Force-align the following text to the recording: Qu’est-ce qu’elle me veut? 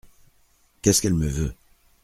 Qu’est-ce 0.81 0.99
qu’elle 0.99 1.13
me 1.13 1.27
veut? 1.27 1.53